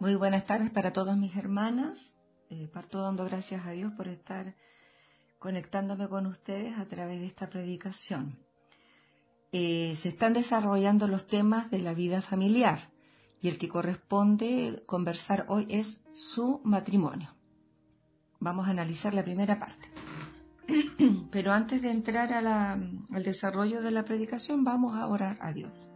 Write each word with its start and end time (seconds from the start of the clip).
Muy 0.00 0.14
buenas 0.14 0.46
tardes 0.46 0.70
para 0.70 0.94
todas 0.94 1.18
mis 1.18 1.36
hermanas. 1.36 2.16
Eh, 2.48 2.70
parto 2.72 3.02
dando 3.02 3.26
gracias 3.26 3.66
a 3.66 3.72
Dios 3.72 3.92
por 3.92 4.08
estar 4.08 4.56
conectándome 5.38 6.08
con 6.08 6.24
ustedes 6.24 6.78
a 6.78 6.86
través 6.86 7.20
de 7.20 7.26
esta 7.26 7.50
predicación. 7.50 8.38
Eh, 9.52 9.92
se 9.96 10.08
están 10.08 10.32
desarrollando 10.32 11.06
los 11.06 11.26
temas 11.26 11.70
de 11.70 11.80
la 11.80 11.92
vida 11.92 12.22
familiar 12.22 12.78
y 13.42 13.48
el 13.48 13.58
que 13.58 13.68
corresponde 13.68 14.82
conversar 14.86 15.44
hoy 15.48 15.66
es 15.68 16.02
su 16.14 16.62
matrimonio. 16.64 17.34
Vamos 18.38 18.68
a 18.68 18.70
analizar 18.70 19.12
la 19.12 19.22
primera 19.22 19.58
parte. 19.58 19.86
Pero 21.30 21.52
antes 21.52 21.82
de 21.82 21.90
entrar 21.90 22.32
al 22.32 23.22
desarrollo 23.22 23.82
de 23.82 23.90
la 23.90 24.06
predicación, 24.06 24.64
vamos 24.64 24.94
a 24.96 25.06
orar 25.08 25.36
a 25.42 25.52
Dios. 25.52 25.90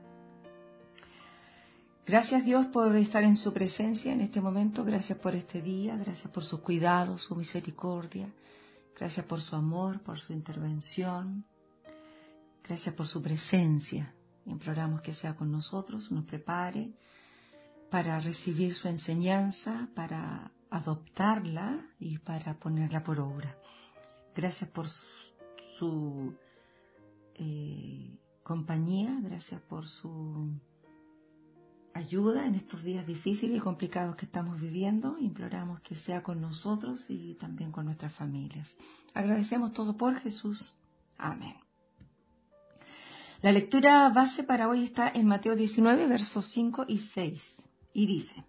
Gracias 2.06 2.44
Dios 2.44 2.66
por 2.66 2.94
estar 2.96 3.24
en 3.24 3.34
su 3.34 3.54
presencia 3.54 4.12
en 4.12 4.20
este 4.20 4.42
momento, 4.42 4.84
gracias 4.84 5.18
por 5.18 5.34
este 5.34 5.62
día, 5.62 5.96
gracias 5.96 6.30
por 6.30 6.44
sus 6.44 6.60
cuidados, 6.60 7.22
su 7.22 7.34
misericordia, 7.34 8.28
gracias 8.94 9.24
por 9.24 9.40
su 9.40 9.56
amor, 9.56 10.00
por 10.02 10.18
su 10.18 10.34
intervención, 10.34 11.46
gracias 12.62 12.94
por 12.94 13.06
su 13.06 13.22
presencia. 13.22 14.14
Imploramos 14.44 15.00
que 15.00 15.14
sea 15.14 15.34
con 15.34 15.50
nosotros, 15.50 16.12
nos 16.12 16.26
prepare 16.26 16.92
para 17.90 18.20
recibir 18.20 18.74
su 18.74 18.88
enseñanza, 18.88 19.88
para 19.94 20.52
adoptarla 20.68 21.86
y 21.98 22.18
para 22.18 22.58
ponerla 22.58 23.02
por 23.02 23.18
obra. 23.18 23.56
Gracias 24.34 24.68
por 24.68 24.88
su, 25.78 26.34
eh, 27.36 28.18
compañía, 28.42 29.18
gracias 29.22 29.62
por 29.62 29.86
su 29.86 30.52
ayuda 31.94 32.44
en 32.44 32.56
estos 32.56 32.82
días 32.82 33.06
difíciles 33.06 33.56
y 33.56 33.60
complicados 33.60 34.16
que 34.16 34.26
estamos 34.26 34.60
viviendo. 34.60 35.16
Imploramos 35.18 35.80
que 35.80 35.94
sea 35.94 36.22
con 36.22 36.40
nosotros 36.40 37.08
y 37.08 37.34
también 37.34 37.70
con 37.70 37.86
nuestras 37.86 38.12
familias. 38.12 38.76
Agradecemos 39.14 39.72
todo 39.72 39.96
por 39.96 40.18
Jesús. 40.20 40.74
Amén. 41.16 41.54
La 43.42 43.52
lectura 43.52 44.08
base 44.08 44.42
para 44.42 44.68
hoy 44.68 44.84
está 44.84 45.08
en 45.08 45.26
Mateo 45.26 45.54
19, 45.54 46.08
versos 46.08 46.46
5 46.46 46.86
y 46.88 46.98
6, 46.98 47.70
y 47.92 48.06
dice, 48.06 48.44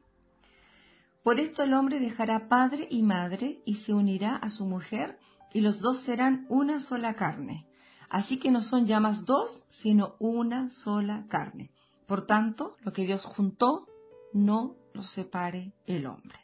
Por 1.21 1.39
esto 1.39 1.63
el 1.63 1.73
hombre 1.73 1.99
dejará 1.99 2.47
padre 2.47 2.87
y 2.89 3.03
madre 3.03 3.61
y 3.65 3.75
se 3.75 3.93
unirá 3.93 4.37
a 4.37 4.49
su 4.49 4.65
mujer, 4.65 5.19
y 5.53 5.61
los 5.61 5.81
dos 5.81 5.99
serán 5.99 6.45
una 6.49 6.79
sola 6.79 7.13
carne. 7.13 7.67
Así 8.09 8.37
que 8.37 8.51
no 8.51 8.61
son 8.61 8.85
ya 8.85 8.99
más 8.99 9.25
dos, 9.25 9.65
sino 9.69 10.15
una 10.19 10.69
sola 10.69 11.25
carne. 11.27 11.71
Por 12.07 12.25
tanto, 12.25 12.77
lo 12.81 12.93
que 12.93 13.05
Dios 13.05 13.25
juntó, 13.25 13.87
no 14.33 14.75
lo 14.93 15.03
separe 15.03 15.73
el 15.85 16.05
hombre. 16.05 16.37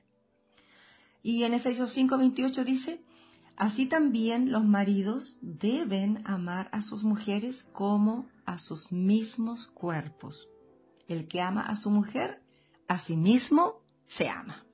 Y 1.23 1.43
en 1.43 1.53
Efesios 1.53 1.95
5:28 1.95 2.63
dice, 2.63 3.03
así 3.55 3.85
también 3.85 4.51
los 4.51 4.65
maridos 4.65 5.37
deben 5.41 6.25
amar 6.25 6.69
a 6.71 6.81
sus 6.81 7.03
mujeres 7.03 7.63
como 7.73 8.25
a 8.45 8.57
sus 8.57 8.91
mismos 8.91 9.67
cuerpos. 9.67 10.49
El 11.07 11.27
que 11.27 11.41
ama 11.41 11.61
a 11.61 11.75
su 11.75 11.91
mujer, 11.91 12.41
a 12.87 12.97
sí 12.97 13.17
mismo 13.17 13.81
se 14.07 14.29
ama. 14.29 14.65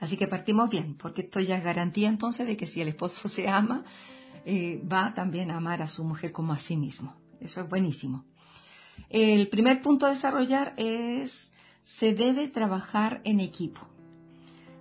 Así 0.00 0.16
que 0.16 0.28
partimos 0.28 0.70
bien, 0.70 0.94
porque 0.96 1.22
esto 1.22 1.40
ya 1.40 1.56
es 1.56 1.64
garantía 1.64 2.08
entonces 2.08 2.46
de 2.46 2.56
que 2.56 2.66
si 2.66 2.80
el 2.80 2.88
esposo 2.88 3.28
se 3.36 3.48
ama, 3.48 3.84
eh, 4.44 4.80
va 4.90 5.14
también 5.14 5.50
a 5.50 5.56
amar 5.56 5.82
a 5.82 5.88
su 5.88 6.04
mujer 6.04 6.32
como 6.32 6.52
a 6.52 6.58
sí 6.58 6.76
mismo. 6.76 7.16
Eso 7.40 7.62
es 7.62 7.68
buenísimo. 7.68 8.24
El 9.08 9.48
primer 9.48 9.82
punto 9.82 10.06
a 10.06 10.10
desarrollar 10.10 10.74
es, 10.76 11.52
se 11.84 12.14
debe 12.14 12.48
trabajar 12.48 13.20
en 13.24 13.40
equipo. 13.40 13.80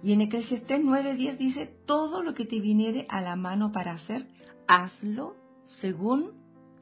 Y 0.03 0.13
en 0.13 0.21
Eclesiastés 0.21 0.81
9:10 0.81 1.37
dice, 1.37 1.65
todo 1.65 2.23
lo 2.23 2.33
que 2.33 2.45
te 2.45 2.59
viniere 2.59 3.05
a 3.09 3.21
la 3.21 3.35
mano 3.35 3.71
para 3.71 3.91
hacer, 3.91 4.27
hazlo 4.67 5.35
según 5.63 6.33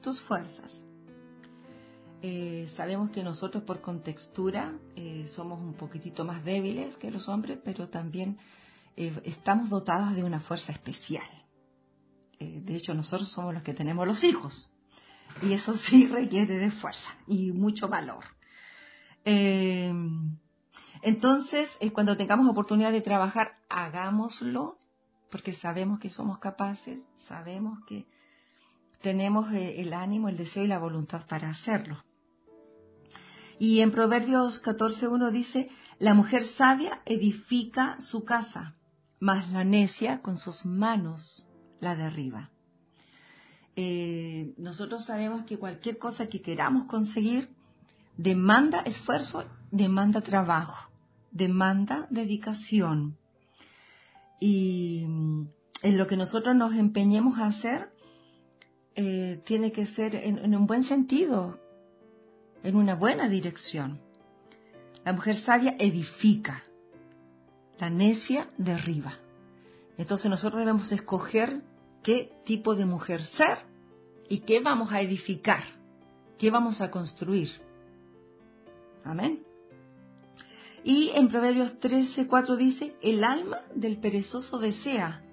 tus 0.01 0.19
fuerzas. 0.19 0.85
Eh, 2.21 2.65
sabemos 2.67 3.11
que 3.11 3.23
nosotros 3.23 3.63
por 3.63 3.81
contextura 3.81 4.77
eh, 4.95 5.27
somos 5.27 5.59
un 5.59 5.73
poquitito 5.73 6.25
más 6.25 6.43
débiles 6.43 6.97
que 6.97 7.11
los 7.11 7.29
hombres, 7.29 7.59
pero 7.63 7.87
también 7.87 8.39
eh, 8.97 9.13
estamos 9.25 9.69
dotadas 9.69 10.15
de 10.15 10.23
una 10.23 10.39
fuerza 10.39 10.71
especial. 10.71 11.27
de 12.39 12.75
hecho, 12.75 12.93
nosotros 12.93 13.29
somos 13.29 13.53
los 13.53 13.63
que 13.63 13.73
tenemos 13.73 14.05
los 14.05 14.23
hijos. 14.23 14.74
Y 15.41 15.53
eso 15.53 15.75
sí 15.75 16.07
requiere 16.11 16.57
de 16.57 16.71
fuerza 16.71 17.15
y 17.27 17.51
mucho 17.51 17.87
valor. 17.87 18.23
Eh, 19.25 19.93
entonces, 21.01 21.77
eh, 21.81 21.91
cuando 21.91 22.17
tengamos 22.17 22.47
oportunidad 22.47 22.91
de 22.91 23.01
trabajar, 23.01 23.55
hagámoslo, 23.69 24.77
porque 25.29 25.53
sabemos 25.53 25.99
que 25.99 26.09
somos 26.09 26.39
capaces, 26.39 27.07
sabemos 27.15 27.79
que 27.85 28.07
tenemos 29.01 29.53
eh, 29.53 29.81
el 29.81 29.93
ánimo, 29.93 30.29
el 30.29 30.37
deseo 30.37 30.63
y 30.63 30.67
la 30.67 30.79
voluntad 30.79 31.25
para 31.27 31.49
hacerlo. 31.49 32.03
Y 33.59 33.81
en 33.81 33.91
Proverbios 33.91 34.63
14.1 34.63 35.31
dice, 35.31 35.69
la 35.99 36.13
mujer 36.13 36.43
sabia 36.43 37.01
edifica 37.05 38.01
su 38.01 38.25
casa, 38.25 38.75
mas 39.19 39.51
la 39.51 39.63
necia 39.63 40.21
con 40.21 40.37
sus 40.37 40.65
manos 40.65 41.47
la 41.79 41.95
derriba. 41.95 42.51
Eh, 43.75 44.53
nosotros 44.57 45.03
sabemos 45.05 45.43
que 45.43 45.57
cualquier 45.57 45.97
cosa 45.97 46.27
que 46.27 46.41
queramos 46.41 46.85
conseguir 46.85 47.49
demanda 48.17 48.79
esfuerzo, 48.81 49.43
demanda 49.71 50.21
trabajo, 50.21 50.89
demanda 51.31 52.07
dedicación. 52.09 53.17
Y 54.39 55.05
mm, 55.07 55.47
en 55.83 55.97
lo 55.97 56.07
que 56.07 56.17
nosotros 56.17 56.55
nos 56.55 56.73
empeñemos 56.73 57.39
a 57.39 57.47
hacer, 57.47 57.93
eh, 58.95 59.41
tiene 59.43 59.73
que 59.73 59.85
ser 59.85 60.15
en, 60.15 60.55
un 60.55 60.67
buen 60.67 60.83
sentido, 60.83 61.59
en 62.63 62.77
una 62.77 62.95
buena 62.95 63.27
dirección. 63.27 63.99
La 65.03 65.11
mujer 65.11 65.35
sabia 65.35 65.75
edifica, 65.77 66.63
la 67.77 67.89
necia 67.89 68.47
derriba. 68.57 69.13
Entonces 69.97 70.31
nosotros 70.31 70.61
debemos 70.61 70.91
escoger 70.93 71.61
qué 72.05 72.31
tipo 72.43 72.75
de 72.75 72.85
mujer 72.85 73.23
ser 73.23 73.57
y 74.29 74.41
qué 74.41 74.59
vamos 74.59 74.93
a 74.93 75.01
edificar, 75.01 75.63
qué 76.37 76.51
vamos 76.51 76.79
a 76.81 76.91
construir. 76.91 77.49
Amén. 79.03 79.43
Y 80.83 81.09
en 81.15 81.29
Proverbios 81.29 81.79
13, 81.79 82.27
4 82.27 82.57
dice, 82.57 82.95
el 83.01 83.23
alma 83.23 83.61
del 83.73 83.97
perezoso 83.97 84.59
desea 84.59 85.23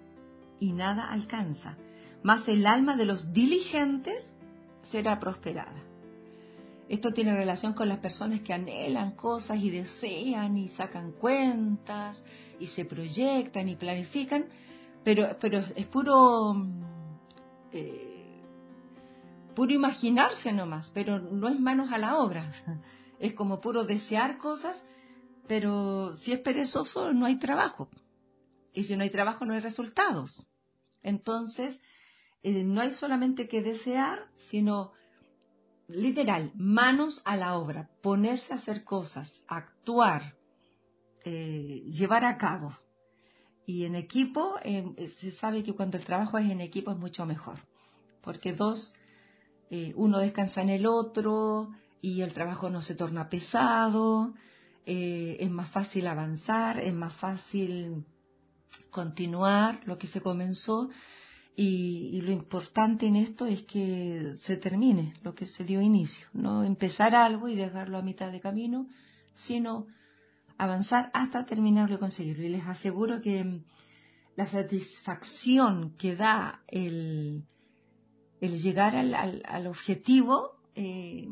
y 0.61 0.72
nada 0.72 1.12
alcanza, 1.12 1.77
mas 2.22 2.49
el 2.49 2.66
alma 2.66 2.97
de 2.97 3.05
los 3.05 3.34
diligentes 3.34 4.34
será 4.81 5.21
prosperada. 5.21 5.77
Esto 6.88 7.12
tiene 7.12 7.37
relación 7.37 7.75
con 7.75 7.91
las 7.91 7.99
personas 7.99 8.41
que 8.41 8.55
anhelan 8.55 9.11
cosas 9.12 9.62
y 9.62 9.69
desean 9.69 10.56
y 10.56 10.69
sacan 10.69 11.12
cuentas 11.12 12.25
y 12.59 12.66
se 12.66 12.87
proyectan 12.87 13.69
y 13.69 13.77
planifican, 13.77 14.47
pero, 15.05 15.37
pero 15.41 15.59
es 15.59 15.87
puro, 15.87 16.55
eh, 17.73 18.43
puro 19.55 19.73
imaginarse 19.73 20.53
nomás, 20.53 20.91
pero 20.91 21.19
no 21.19 21.49
es 21.49 21.59
manos 21.59 21.93
a 21.93 21.99
la 21.99 22.19
obra. 22.19 22.51
Es 23.19 23.35
como 23.35 23.61
puro 23.61 23.85
desear 23.85 24.37
cosas, 24.37 24.85
pero 25.47 26.12
si 26.12 26.33
es 26.33 26.41
perezoso 26.41 27.12
no 27.12 27.27
hay 27.27 27.37
trabajo. 27.37 27.89
Y 28.73 28.82
si 28.82 28.97
no 28.97 29.05
hay 29.05 29.11
trabajo 29.11 29.44
no 29.44 29.55
hay 29.55 29.61
resultados. 29.61 30.49
Entonces, 31.05 31.81
eh, 32.43 32.65
no 32.65 32.81
hay 32.81 32.93
solamente 32.93 33.47
que 33.47 33.62
desear, 33.62 34.29
sino 34.35 34.93
literal, 35.87 36.50
manos 36.56 37.23
a 37.25 37.37
la 37.37 37.56
obra, 37.56 37.91
ponerse 38.03 38.53
a 38.53 38.56
hacer 38.56 38.82
cosas, 38.82 39.44
actuar, 39.47 40.37
eh, 41.25 41.85
llevar 41.87 42.25
a 42.25 42.38
cabo. 42.38 42.73
Y 43.67 43.85
en 43.85 43.94
equipo, 43.94 44.56
em, 44.62 44.94
se 45.06 45.31
sabe 45.31 45.62
que 45.62 45.75
cuando 45.75 45.97
el 45.97 46.05
trabajo 46.05 46.38
es 46.38 46.50
en 46.50 46.61
equipo 46.61 46.91
es 46.91 46.99
mucho 46.99 47.26
mejor, 47.26 47.59
porque 48.20 48.53
dos, 48.53 48.94
eh, 49.70 49.93
uno 49.97 50.19
descansa 50.19 50.62
en 50.62 50.70
el 50.70 50.87
otro 50.87 51.70
y 52.00 52.23
el 52.23 52.35
trabajo 52.35 52.70
no 52.70 52.82
se 52.82 52.94
torna 52.94 53.29
pesado, 53.29 54.35
eh, 54.85 55.37
es 55.41 55.50
más 55.50 55.70
fácil 55.70 56.06
avanzar, 56.09 56.81
es 56.81 56.93
más 56.93 57.14
fácil 57.14 58.05
continuar 58.91 59.81
lo 59.85 59.97
que 59.99 60.09
se 60.09 60.20
comenzó 60.20 60.91
y, 61.55 62.20
lo 62.23 62.32
importante 62.32 63.06
en 63.06 63.17
esto 63.17 63.47
es 63.47 63.62
que 63.62 64.32
se 64.35 64.56
termine 64.56 65.14
lo 65.23 65.35
que 65.35 65.47
se 65.47 65.64
dio 65.64 65.82
inicio, 65.82 66.26
no 66.32 66.64
empezar 66.64 67.14
algo 67.14 67.49
y 67.49 67.55
dejarlo 67.55 67.99
a 67.99 68.03
mitad 68.03 68.32
de 68.32 68.41
camino, 68.41 68.88
sino 69.35 69.87
avanzar 70.62 71.11
hasta 71.12 71.44
terminarlo 71.44 71.97
y 71.97 71.99
conseguirlo. 71.99 72.44
Y 72.44 72.50
les 72.50 72.67
aseguro 72.67 73.20
que 73.20 73.43
mm, 73.43 73.64
la 74.37 74.47
satisfacción 74.47 75.94
que 75.97 76.17
da 76.17 76.62
el, 76.69 77.44
llegar 78.41 78.97
al, 78.97 79.67
objetivo, 79.67 80.56
eh, 80.75 81.29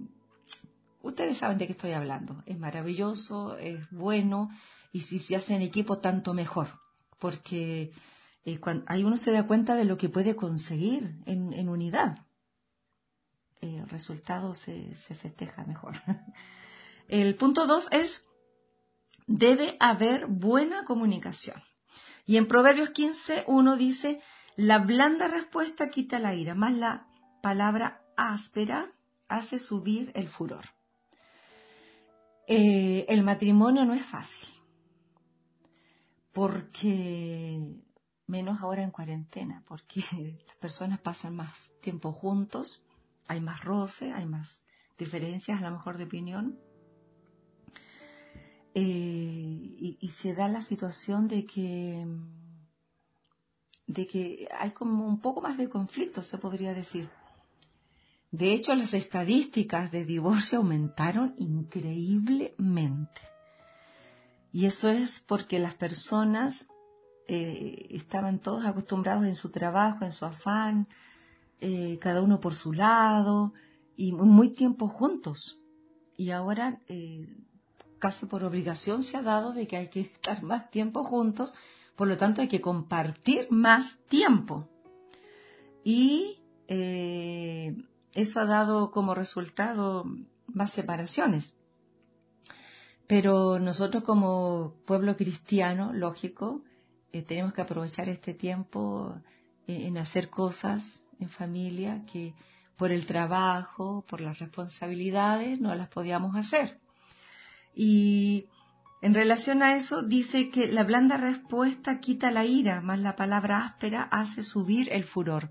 Ustedes 1.03 1.39
saben 1.39 1.57
de 1.57 1.67
qué 1.67 1.73
estoy 1.73 1.93
hablando. 1.93 2.43
Es 2.45 2.59
maravilloso, 2.59 3.57
es 3.57 3.91
bueno 3.91 4.51
y 4.93 5.01
si 5.01 5.19
se 5.19 5.35
hace 5.35 5.55
en 5.55 5.63
equipo 5.63 5.99
tanto 5.99 6.35
mejor, 6.35 6.69
porque 7.19 7.91
eh, 8.45 8.61
ahí 8.87 9.05
uno 9.05 9.17
se 9.17 9.33
da 9.33 9.47
cuenta 9.47 9.77
de 9.77 9.87
lo 9.87 9.97
que 9.97 10.11
puede 10.11 10.37
conseguir 10.37 11.17
en, 11.25 11.69
unidad. 11.71 12.19
El 13.63 13.89
resultado 13.89 14.53
se 14.53 14.95
festeja 14.95 15.65
mejor. 15.65 15.97
El 17.09 17.35
punto 17.35 17.67
dos 17.67 17.91
es, 17.91 18.29
debe 19.31 19.77
haber 19.79 20.27
buena 20.27 20.85
comunicación. 20.85 21.63
Y 22.27 22.37
en 22.37 22.49
Proverbios 22.49 22.91
15, 22.91 23.45
uno 23.47 23.77
dice, 23.77 24.21
la 24.57 24.79
blanda 24.81 25.29
respuesta 25.29 25.89
quita 25.89 26.19
la 26.19 26.35
ira, 26.35 26.57
más 26.57 26.75
la 26.75 27.07
palabra 27.41 28.03
áspera 28.17 28.93
hace 29.29 29.61
subir 29.61 30.11
el 30.17 30.29
furor. 30.29 30.65
Eh, 32.49 33.07
el 33.09 33.23
matrimonio 33.23 33.85
no 33.85 33.95
es 33.95 34.05
fácil, 34.05 34.49
porque 36.33 37.61
menos 38.27 38.61
ahora 38.61 38.83
en 38.83 38.91
cuarentena, 38.91 39.63
porque 39.69 40.03
las 40.47 40.57
personas 40.57 41.01
pasan 41.01 41.37
más 41.37 41.73
tiempo 41.81 42.13
juntos, 42.13 42.85
hay 43.29 43.41
más 43.41 43.63
roce, 43.63 44.13
hay 44.13 44.27
más 44.27 44.67
diferencias 44.99 45.61
a 45.61 45.71
lo 45.71 45.71
mejor 45.71 45.99
de 45.99 46.05
opinión. 46.05 46.59
Eh, 48.75 49.20
y, 50.01 50.09
se 50.09 50.35
da 50.35 50.49
la 50.49 50.63
situación 50.63 51.29
de 51.29 51.47
que 51.47 52.07
de 53.87 54.07
que 54.07 54.49
hay 54.59 54.71
como 54.71 55.07
un 55.07 55.21
poco 55.21 55.41
más 55.41 55.59
de 55.59 55.69
conflicto, 55.69 56.23
se 56.23 56.39
podría 56.39 56.75
decir. 56.75 57.09
De 58.31 58.53
hecho, 58.53 58.75
las 58.77 58.95
estadísticas 58.95 59.91
de 59.91 60.05
divorcio 60.05 60.59
aumentaron 60.59 61.35
increíblemente. 61.39 63.21
Y 64.53 64.67
eso 64.67 64.89
es 64.89 65.21
porque 65.21 65.59
las 65.59 65.75
personas 65.75 66.69
eh, 67.27 67.89
estaban 67.91 68.39
todos 68.39 68.65
acostumbrados 68.65 69.25
en 69.25 69.35
su 69.35 69.51
trabajo, 69.51 70.05
en 70.05 70.13
su 70.13 70.25
afán, 70.25 70.89
eh, 71.61 71.99
cada 72.01 72.23
uno 72.23 72.41
por 72.41 72.55
su 72.55 72.73
lado, 72.73 73.53
y 73.97 74.13
muy 74.13 74.51
tiempo 74.51 74.89
juntos. 74.89 75.59
Y 76.17 76.31
ahora, 76.31 76.81
eh, 76.89 77.29
casi 78.01 78.27
por 78.27 78.43
obligación, 78.43 79.05
se 79.05 79.17
ha 79.17 79.23
dado 79.23 79.53
de 79.53 79.69
que 79.69 79.77
hay 79.77 79.89
que 79.89 80.01
estar 80.01 80.43
más 80.43 80.71
tiempo 80.71 81.05
juntos, 81.05 81.55
por 81.95 82.09
lo 82.09 82.19
tanto 82.19 82.41
hay 82.41 82.49
que 82.49 82.61
compartir 82.61 83.47
más 83.51 84.01
tiempo. 84.09 84.69
Y 85.85 86.43
eso 88.13 88.41
ha 88.41 88.45
dado 88.45 88.91
como 88.91 89.15
resultado 89.15 90.05
más 90.47 90.73
separaciones. 90.73 91.57
Pero 93.07 93.59
nosotros 93.59 94.05
como 94.05 94.75
pueblo 94.87 95.17
cristiano, 95.17 95.93
lógico, 95.93 96.63
eh, 97.13 97.23
tenemos 97.23 97.53
que 97.53 97.63
aprovechar 97.63 98.09
este 98.09 98.35
tiempo 98.35 99.21
eh, 99.67 99.87
en 99.89 99.99
hacer 99.99 100.31
cosas 100.31 101.11
en 101.19 101.29
familia 101.29 102.05
que 102.07 102.35
por 102.77 102.93
el 102.93 103.07
trabajo, 103.07 104.05
por 104.09 104.21
las 104.21 104.39
responsabilidades, 104.39 105.61
no 105.61 105.75
las 105.75 105.89
podíamos 105.89 106.37
hacer. 106.37 106.81
Y 107.75 108.49
en 109.03 109.15
relación 109.15 109.63
a 109.63 109.77
eso 109.77 110.03
dice 110.03 110.51
que 110.51 110.71
la 110.71 110.85
blanda 110.85 111.17
respuesta 111.17 112.01
quita 112.01 112.31
la 112.31 112.45
ira, 112.45 112.81
más 112.81 113.01
la 113.01 113.17
palabra 113.17 113.65
áspera 113.65 114.03
hace 114.03 114.43
subir 114.43 114.93
el 114.93 115.05
furor. 115.05 115.51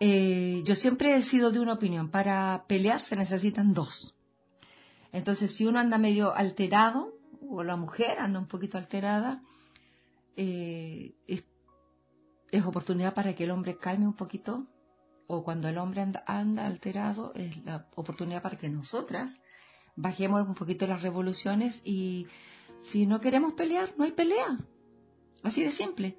Eh, 0.00 0.62
yo 0.64 0.74
siempre 0.74 1.16
he 1.16 1.22
sido 1.22 1.50
de 1.50 1.60
una 1.60 1.74
opinión, 1.74 2.10
para 2.10 2.64
pelear 2.66 3.00
se 3.00 3.16
necesitan 3.16 3.74
dos. 3.74 4.16
Entonces, 5.12 5.54
si 5.54 5.66
uno 5.66 5.78
anda 5.78 5.98
medio 5.98 6.34
alterado, 6.34 7.16
o 7.48 7.62
la 7.62 7.76
mujer 7.76 8.18
anda 8.18 8.40
un 8.40 8.48
poquito 8.48 8.78
alterada, 8.78 9.42
eh, 10.36 11.14
es, 11.26 11.44
oportunidad 12.64 13.14
para 13.14 13.34
que 13.34 13.44
el 13.44 13.50
hombre 13.50 13.76
calme 13.76 14.06
un 14.06 14.14
poquito, 14.14 14.66
o 15.26 15.44
cuando 15.44 15.68
el 15.68 15.78
hombre 15.78 16.00
anda, 16.02 16.24
anda 16.26 16.66
alterado, 16.66 17.32
es 17.34 17.64
la 17.64 17.88
oportunidad 17.94 18.42
para 18.42 18.58
que 18.58 18.68
nosotras 18.68 19.40
bajemos 19.96 20.46
un 20.46 20.54
poquito 20.54 20.86
las 20.86 21.02
revoluciones 21.02 21.80
y 21.84 22.26
si 22.80 23.06
no 23.06 23.20
queremos 23.20 23.54
pelear, 23.54 23.94
no 23.96 24.04
hay 24.04 24.12
pelea. 24.12 24.58
Así 25.42 25.62
de 25.62 25.70
simple. 25.70 26.16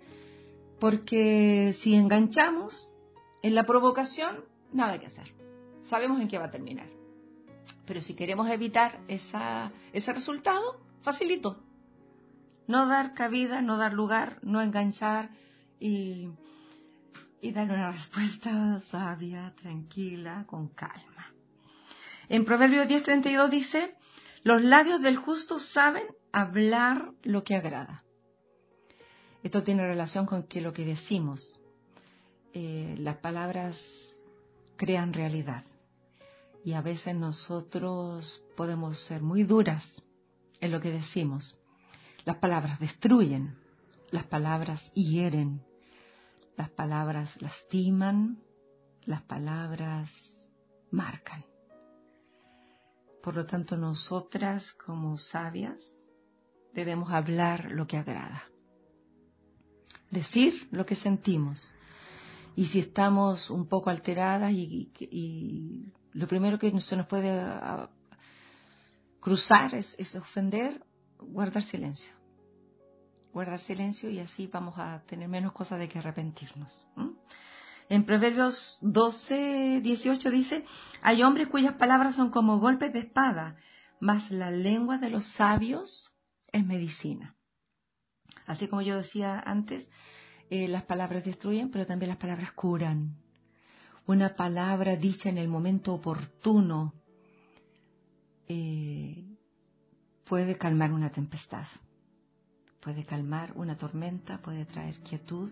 Porque 0.80 1.72
si 1.74 1.96
enganchamos, 1.96 2.96
en 3.42 3.54
la 3.54 3.66
provocación, 3.66 4.44
nada 4.74 5.00
que 5.00 5.06
hacer. 5.06 5.32
Sabemos 5.84 6.20
en 6.20 6.28
qué 6.28 6.40
va 6.40 6.46
a 6.46 6.52
terminar. 6.52 6.90
Pero 7.86 8.02
si 8.02 8.16
queremos 8.16 8.50
evitar 8.50 9.00
ese 9.08 10.14
resultado, 10.14 10.82
facilito. 11.02 11.64
No 12.68 12.88
dar 12.88 13.14
cabida, 13.14 13.62
no 13.62 13.78
dar 13.78 13.94
lugar, 13.94 14.40
no 14.42 14.64
enganchar 14.64 15.30
y, 15.80 16.30
y 17.40 17.52
dar 17.52 17.70
una 17.70 17.92
respuesta 17.98 18.80
sabia, 18.82 19.54
tranquila, 19.56 20.46
con 20.48 20.70
calma. 20.70 21.35
En 22.30 22.46
Proverbios 22.46 22.88
10:32 22.88 23.50
dice, 23.50 23.96
los 24.44 24.62
labios 24.62 25.02
del 25.02 25.18
justo 25.18 25.60
saben 25.60 26.04
hablar 26.32 27.12
lo 27.24 27.44
que 27.44 27.56
agrada. 27.56 28.04
Esto 29.44 29.64
tiene 29.64 29.88
relación 29.88 30.26
con 30.26 30.44
que 30.44 30.62
lo 30.62 30.74
que 30.74 30.86
decimos, 30.86 31.62
eh, 32.54 32.96
las 32.98 33.18
palabras 33.18 34.24
crean 34.76 35.14
realidad. 35.14 35.64
Y 36.64 36.74
a 36.74 36.82
veces 36.82 37.16
nosotros 37.16 38.44
podemos 38.56 38.98
ser 38.98 39.22
muy 39.22 39.44
duras 39.44 40.04
en 40.62 40.72
lo 40.72 40.82
que 40.82 40.92
decimos. 40.92 41.62
Las 42.24 42.38
palabras 42.38 42.80
destruyen, 42.80 43.56
las 44.10 44.24
palabras 44.24 44.92
hieren, 44.94 45.64
las 46.58 46.70
palabras 46.70 47.42
lastiman, 47.42 48.42
las 49.06 49.22
palabras 49.22 50.52
marcan. 50.90 51.46
Por 53.26 53.36
lo 53.36 53.48
tanto, 53.48 53.76
nosotras 53.76 54.72
como 54.72 55.18
sabias 55.18 56.06
debemos 56.76 57.12
hablar 57.12 57.72
lo 57.72 57.88
que 57.88 57.98
agrada, 57.98 58.44
decir 60.12 60.68
lo 60.70 60.86
que 60.86 60.96
sentimos, 60.96 61.74
y 62.56 62.68
si 62.68 62.78
estamos 62.78 63.50
un 63.50 63.66
poco 63.66 63.90
alteradas 63.90 64.52
y, 64.52 65.92
lo 66.14 66.28
primero 66.28 66.60
que 66.60 66.80
se 66.80 66.96
nos 66.96 67.08
puede 67.08 67.34
cruzar 69.20 69.74
es, 69.74 70.16
ofender, 70.16 70.86
guardar 71.18 71.64
silencio. 71.64 72.14
Guardar 73.34 73.58
silencio 73.58 74.08
y 74.08 74.20
así 74.20 74.46
vamos 74.46 74.76
a 74.78 75.02
tener 75.02 75.28
menos 75.28 75.52
cosas 75.52 75.80
de 75.80 75.90
que 75.90 75.98
arrepentirnos. 75.98 76.86
En 77.88 78.04
Proverbios 78.06 78.80
12, 78.82 79.82
18 79.82 80.32
dice, 80.32 80.66
hay 81.02 81.22
hombres 81.22 81.48
cuyas 81.48 81.74
palabras 81.74 82.16
son 82.16 82.32
como 82.32 82.60
golpes 82.60 82.92
de 82.94 83.00
espada, 83.00 83.58
mas 84.00 84.32
la 84.32 84.50
lengua 84.50 84.98
de 84.98 85.12
los 85.12 85.26
sabios 85.26 86.12
es 86.52 86.66
medicina. 86.66 87.36
Así 88.48 88.68
como 88.68 88.82
yo 88.82 88.98
decía 88.98 89.40
antes, 89.40 89.92
eh, 90.50 90.68
las 90.68 90.84
palabras 90.84 91.24
destruyen, 91.24 91.70
pero 91.70 91.86
también 91.86 92.10
las 92.10 92.18
palabras 92.18 92.52
curan. 92.54 93.18
Una 94.08 94.36
palabra 94.36 94.96
dicha 94.96 95.30
en 95.30 95.38
el 95.38 95.48
momento 95.48 95.94
oportuno 95.94 96.94
eh, 98.48 99.26
puede 100.24 100.58
calmar 100.58 100.92
una 100.92 101.12
tempestad, 101.12 101.66
puede 102.80 103.04
calmar 103.06 103.54
una 103.56 103.78
tormenta, 103.78 104.42
puede 104.42 104.66
traer 104.66 105.00
quietud 105.00 105.52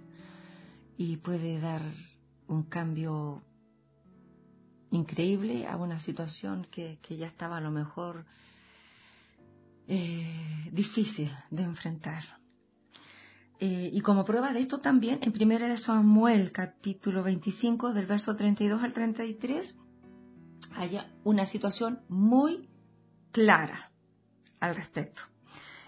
y 0.98 1.18
puede 1.18 1.60
dar 1.60 1.82
un 2.48 2.64
cambio 2.64 3.44
increíble 4.92 5.68
a 5.68 5.76
una 5.78 6.00
situación 6.00 6.68
que, 6.70 7.00
ya 7.10 7.28
estaba 7.28 7.58
a 7.58 7.62
lo 7.62 7.72
mejor 7.72 8.26
eh, 9.88 10.70
difícil 10.72 11.30
de 11.50 11.64
enfrentar. 11.64 12.24
Eh, 13.60 13.90
y 13.94 14.02
como 14.02 14.26
prueba 14.26 14.52
de 14.54 14.60
esto 14.60 14.80
también, 14.80 15.20
en 15.22 15.34
1 15.34 15.78
Samuel 15.78 16.52
capítulo 16.52 17.24
25, 17.24 17.94
del 17.94 18.06
verso 18.06 18.36
32 18.36 18.84
al 18.84 18.94
33, 18.94 19.80
hay 20.76 21.00
una 21.24 21.46
situación 21.46 22.02
muy 22.10 22.70
clara 23.32 23.92
al 24.60 24.76
respecto. 24.76 25.24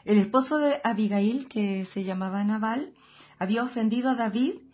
El 0.03 0.17
esposo 0.17 0.57
de 0.57 0.79
Abigail, 0.83 1.47
que 1.47 1.85
se 1.85 2.03
llamaba 2.03 2.43
Nabal, 2.43 2.93
había 3.39 3.63
ofendido 3.63 4.11
a 4.11 4.15
David 4.15 4.64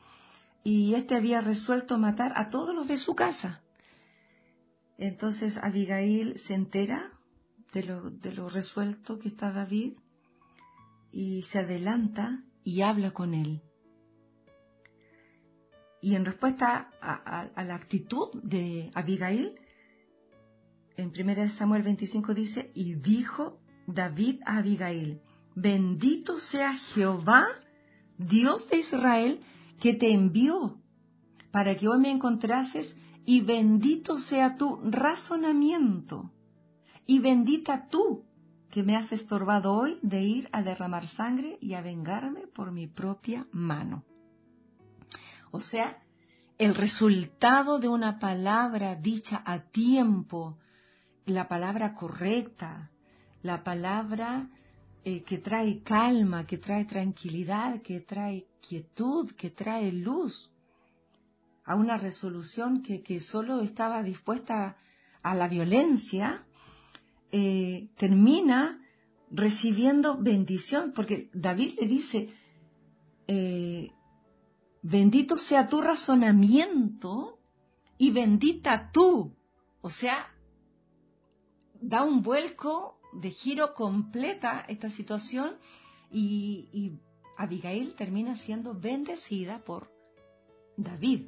y 0.64 0.94
éste 0.96 1.16
había 1.16 1.42
resuelto 1.42 1.98
matar 1.98 2.34
a 2.36 2.50
todos 2.50 2.76
los 2.76 2.88
de 2.88 2.98
su 2.98 3.16
casa. 3.16 3.62
Entonces 4.98 5.58
Abigail 5.58 6.38
se 6.38 6.54
entera 6.54 7.12
de 7.74 7.84
lo, 7.84 8.10
de 8.10 8.34
lo 8.34 8.50
resuelto 8.50 9.18
que 9.18 9.30
está 9.30 9.52
David 9.52 9.98
y 11.12 11.42
se 11.44 11.60
adelanta 11.60 12.44
y 12.64 12.82
habla 12.82 13.12
con 13.12 13.34
él. 13.34 13.62
Y 16.02 16.16
en 16.16 16.26
respuesta 16.26 16.90
a, 17.00 17.64
la 17.64 17.76
actitud 17.76 18.30
de 18.42 18.90
Abigail, 18.96 19.54
en 20.98 21.14
1 21.16 21.50
Samuel 21.50 21.84
25 21.84 22.34
dice, 22.34 22.72
y 22.74 22.96
dijo 22.96 23.60
David 23.86 24.42
a 24.46 24.58
Abigail, 24.58 25.22
bendito 25.56 26.40
sea 26.40 26.74
Jehová, 26.74 27.46
Dios 28.18 28.68
de 28.70 28.78
Israel, 28.78 29.42
que 29.82 29.94
te 29.96 30.14
envió 30.14 30.80
para 31.52 31.76
que 31.76 31.88
hoy 31.90 32.00
me 32.00 32.12
encontrases, 32.12 32.96
y 33.26 33.42
bendito 33.42 34.18
sea 34.18 34.56
tu 34.56 34.80
razonamiento, 34.84 36.32
y 37.06 37.20
bendita 37.20 37.88
tú 37.90 38.24
que 38.70 38.84
me 38.84 38.96
has 38.96 39.12
estorbado 39.12 39.74
hoy 39.74 40.00
de 40.02 40.22
ir 40.22 40.50
a 40.54 40.62
derramar 40.62 41.08
sangre 41.08 41.58
y 41.60 41.74
a 41.74 41.82
vengarme 41.82 42.48
por 42.48 42.72
mi 42.72 42.88
propia 42.88 43.48
mano. 43.52 44.06
O 45.52 45.60
sea, 45.60 46.02
el 46.58 46.76
resultado 46.76 47.80
de 47.80 47.90
una 47.90 48.20
palabra 48.20 48.96
dicha 48.96 49.42
a 49.46 49.60
tiempo, 49.60 50.58
la 51.26 51.48
palabra 51.48 51.94
correcta, 51.96 52.92
la 53.42 53.64
palabra 53.64 54.50
eh, 55.04 55.24
que 55.24 55.40
trae 55.40 55.82
calma, 55.82 56.46
que 56.46 56.60
trae 56.60 56.86
tranquilidad, 56.86 57.82
que 57.82 58.00
trae 58.00 58.51
quietud, 58.62 59.32
que 59.32 59.50
trae 59.50 59.92
luz, 59.92 60.54
a 61.66 61.76
una 61.76 61.98
resolución 61.98 62.82
que, 62.82 63.02
que 63.02 63.20
solo 63.20 63.62
estaba 63.62 64.04
dispuesta 64.04 64.78
a 65.24 65.36
la 65.36 65.48
violencia, 65.48 66.46
eh, 67.32 67.90
termina 67.96 68.82
recibiendo 69.30 70.18
bendición, 70.18 70.92
porque 70.94 71.30
David 71.34 71.80
le 71.80 71.88
dice, 71.88 72.30
eh, 73.28 73.92
bendito 74.82 75.38
sea 75.38 75.68
tu 75.68 75.82
razonamiento 75.82 77.40
y 77.98 78.12
bendita 78.12 78.92
tú. 78.92 79.36
O 79.82 79.90
sea, 79.90 80.28
da 81.80 82.04
un 82.04 82.22
vuelco 82.22 83.00
de 83.14 83.32
giro 83.32 83.74
completa 83.74 84.66
esta 84.68 84.90
situación 84.90 85.58
y, 86.12 86.70
y 86.74 87.00
Abigail 87.52 87.96
termina 87.96 88.38
siendo 88.38 88.74
bendecida 88.74 89.60
por 89.60 89.92
David. 90.78 91.26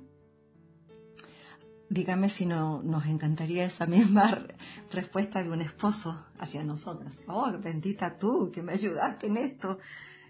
Dígame 1.89 2.29
si 2.29 2.45
no 2.45 2.81
nos 2.81 3.07
encantaría 3.07 3.65
esa 3.65 3.87
misma 3.87 4.47
respuesta 4.89 5.43
de 5.43 5.49
un 5.49 5.59
esposo 5.59 6.25
hacia 6.39 6.63
nosotras. 6.63 7.13
Oh, 7.27 7.51
bendita 7.59 8.17
tú 8.17 8.51
que 8.53 8.63
me 8.63 8.71
ayudaste 8.71 9.27
en 9.27 9.35
esto, 9.35 9.79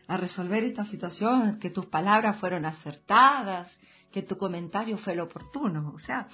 a 0.08 0.18
resolver 0.18 0.64
esta 0.64 0.84
situación, 0.84 1.60
que 1.60 1.70
tus 1.70 1.86
palabras 1.86 2.38
fueron 2.38 2.66
acertadas, 2.66 3.80
que 4.12 4.24
tu 4.24 4.36
comentario 4.36 4.98
fue 4.98 5.14
lo 5.14 5.26
oportuno. 5.26 5.92
O 5.94 6.00
sea, 6.00 6.28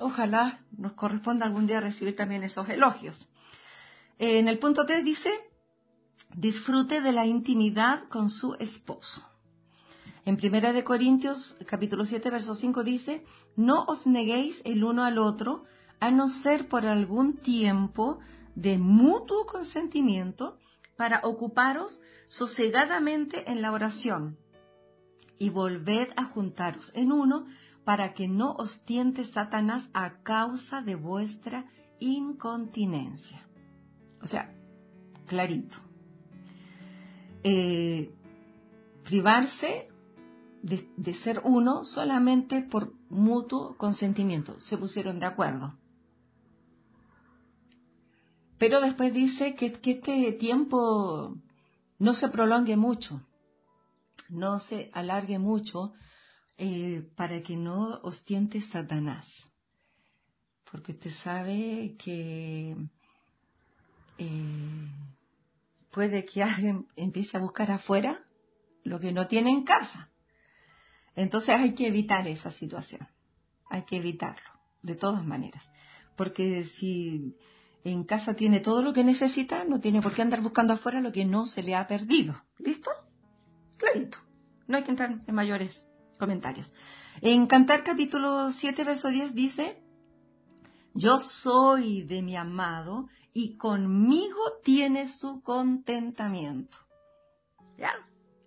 ojalá 0.00 0.66
nos 0.76 0.94
corresponda 0.94 1.46
algún 1.46 1.68
día 1.68 1.80
recibir 1.80 2.16
también 2.16 2.42
esos 2.42 2.68
elogios. 2.68 3.30
En 4.18 4.48
el 4.48 4.58
punto 4.58 4.84
3 4.84 5.04
dice, 5.04 5.30
disfrute 6.36 7.00
de 7.00 7.12
la 7.12 7.26
intimidad 7.26 8.08
con 8.08 8.30
su 8.30 8.54
esposo. 8.54 9.22
En 10.24 10.36
Primera 10.36 10.72
de 10.72 10.84
Corintios, 10.84 11.56
capítulo 11.66 12.04
7, 12.04 12.30
verso 12.30 12.54
5 12.54 12.82
dice, 12.82 13.24
no 13.56 13.84
os 13.84 14.06
neguéis 14.06 14.62
el 14.64 14.82
uno 14.82 15.04
al 15.04 15.18
otro, 15.18 15.64
a 16.00 16.10
no 16.10 16.28
ser 16.28 16.68
por 16.68 16.86
algún 16.86 17.36
tiempo 17.36 18.18
de 18.54 18.78
mutuo 18.78 19.46
consentimiento, 19.46 20.58
para 20.96 21.20
ocuparos 21.24 22.02
sosegadamente 22.28 23.50
en 23.50 23.62
la 23.62 23.72
oración, 23.72 24.38
y 25.38 25.50
volved 25.50 26.08
a 26.16 26.24
juntaros 26.24 26.92
en 26.94 27.12
uno, 27.12 27.46
para 27.84 28.14
que 28.14 28.28
no 28.28 28.52
os 28.52 28.84
tiente 28.84 29.24
Satanás 29.24 29.90
a 29.92 30.22
causa 30.22 30.80
de 30.80 30.94
vuestra 30.94 31.66
incontinencia. 32.00 33.46
O 34.22 34.26
sea, 34.26 34.56
clarito. 35.26 35.78
Eh, 37.44 38.10
privarse 39.04 39.88
de, 40.62 41.14
ser 41.14 41.42
uno 41.44 41.84
solamente 41.84 42.62
por 42.62 42.94
mutuo 43.10 43.76
consentimiento. 43.76 44.58
Se 44.60 44.78
pusieron 44.78 45.20
de 45.20 45.26
acuerdo. 45.26 45.78
Pero 48.56 48.80
después 48.80 49.12
dice 49.12 49.54
que, 49.54 49.66
este 49.66 50.32
tiempo 50.32 51.36
no 51.98 52.14
se 52.14 52.30
prolongue 52.30 52.76
mucho, 52.76 53.20
no 54.30 54.58
se 54.58 54.90
alargue 54.94 55.38
mucho 55.38 55.92
eh, 56.56 57.06
para 57.14 57.42
que 57.42 57.56
no 57.56 58.00
ostiente 58.02 58.60
Satanás. 58.62 59.52
Porque 60.70 60.92
usted 60.92 61.10
sabe 61.10 61.94
que 61.98 62.74
eh, 64.16 64.88
puede 65.94 66.24
que 66.24 66.42
alguien 66.42 66.88
empiece 66.96 67.36
a 67.36 67.40
buscar 67.40 67.70
afuera 67.70 68.26
lo 68.82 68.98
que 68.98 69.12
no 69.12 69.28
tiene 69.28 69.50
en 69.50 69.62
casa. 69.62 70.10
Entonces 71.14 71.50
hay 71.50 71.74
que 71.74 71.86
evitar 71.86 72.26
esa 72.26 72.50
situación, 72.50 73.08
hay 73.70 73.84
que 73.84 73.98
evitarlo, 73.98 74.50
de 74.82 74.96
todas 74.96 75.24
maneras, 75.24 75.70
porque 76.16 76.64
si 76.64 77.36
en 77.84 78.02
casa 78.02 78.34
tiene 78.34 78.58
todo 78.58 78.82
lo 78.82 78.92
que 78.92 79.04
necesita, 79.04 79.64
no 79.64 79.80
tiene 79.80 80.02
por 80.02 80.12
qué 80.12 80.22
andar 80.22 80.40
buscando 80.40 80.72
afuera 80.72 81.00
lo 81.00 81.12
que 81.12 81.24
no 81.24 81.46
se 81.46 81.62
le 81.62 81.76
ha 81.76 81.86
perdido. 81.86 82.42
¿Listo? 82.58 82.90
Clarito. 83.76 84.18
No 84.66 84.76
hay 84.76 84.82
que 84.82 84.90
entrar 84.90 85.16
en 85.24 85.34
mayores 85.34 85.88
comentarios. 86.18 86.74
En 87.20 87.46
Cantar 87.46 87.84
capítulo 87.84 88.50
7, 88.50 88.82
verso 88.82 89.08
10 89.08 89.34
dice, 89.34 89.80
yo 90.94 91.20
soy 91.20 92.02
de 92.02 92.22
mi 92.22 92.34
amado 92.36 93.08
y 93.34 93.56
conmigo 93.56 94.38
tiene 94.62 95.08
su 95.08 95.42
contentamiento. 95.42 96.78
¿Ya? 97.76 97.92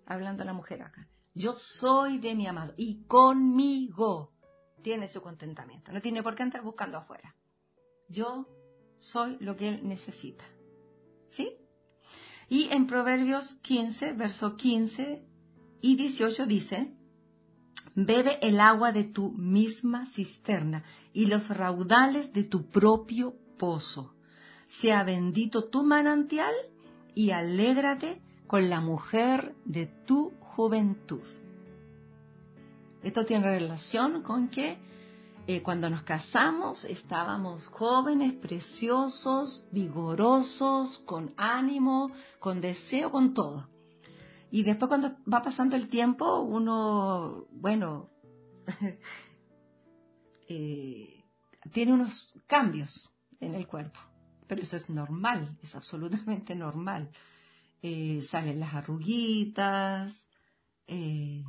Hablando 0.06 0.44
la 0.44 0.54
mujer 0.54 0.82
acá. 0.82 1.06
Yo 1.34 1.54
soy 1.54 2.18
de 2.18 2.34
mi 2.34 2.46
amado 2.48 2.72
y 2.76 3.04
conmigo 3.04 4.32
tiene 4.82 5.06
su 5.06 5.20
contentamiento. 5.20 5.92
No 5.92 6.00
tiene 6.00 6.22
por 6.22 6.34
qué 6.34 6.42
entrar 6.42 6.64
buscando 6.64 6.96
afuera. 6.96 7.36
Yo 8.08 8.48
soy 8.98 9.36
lo 9.40 9.56
que 9.56 9.68
él 9.68 9.86
necesita. 9.86 10.44
¿Sí? 11.26 11.58
Y 12.48 12.70
en 12.70 12.86
Proverbios 12.86 13.56
15, 13.56 14.14
verso 14.14 14.56
15 14.56 15.22
y 15.82 15.96
18 15.96 16.46
dice, 16.46 16.96
bebe 17.94 18.38
el 18.40 18.58
agua 18.58 18.92
de 18.92 19.04
tu 19.04 19.32
misma 19.32 20.06
cisterna 20.06 20.82
y 21.12 21.26
los 21.26 21.50
raudales 21.50 22.32
de 22.32 22.44
tu 22.44 22.70
propio 22.70 23.36
pozo. 23.58 24.14
Sea 24.68 25.02
bendito 25.02 25.64
tu 25.64 25.82
manantial 25.82 26.54
y 27.14 27.30
alégrate 27.30 28.22
con 28.46 28.70
la 28.70 28.80
mujer 28.80 29.56
de 29.64 29.86
tu 29.86 30.32
juventud. 30.38 31.26
Esto 33.02 33.24
tiene 33.24 33.46
relación 33.46 34.22
con 34.22 34.48
que 34.48 34.78
eh, 35.46 35.62
cuando 35.62 35.88
nos 35.88 36.02
casamos 36.02 36.84
estábamos 36.84 37.68
jóvenes, 37.68 38.34
preciosos, 38.34 39.66
vigorosos, 39.72 40.98
con 40.98 41.32
ánimo, 41.38 42.10
con 42.38 42.60
deseo, 42.60 43.10
con 43.10 43.32
todo. 43.32 43.68
Y 44.50 44.62
después 44.62 44.88
cuando 44.88 45.16
va 45.32 45.40
pasando 45.40 45.76
el 45.76 45.88
tiempo, 45.88 46.40
uno, 46.40 47.46
bueno, 47.50 48.10
eh, 50.48 51.24
tiene 51.72 51.94
unos 51.94 52.38
cambios 52.46 53.10
en 53.40 53.54
el 53.54 53.66
cuerpo. 53.66 54.00
Pero 54.48 54.62
eso 54.62 54.76
es 54.76 54.90
normal, 54.90 55.56
es 55.62 55.76
absolutamente 55.76 56.54
normal. 56.56 57.10
Eh, 57.82 58.20
salen 58.22 58.58
las 58.58 58.74
arruguitas, 58.74 60.30
eh, 60.88 61.44